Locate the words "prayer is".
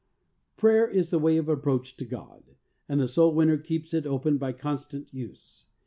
0.57-1.11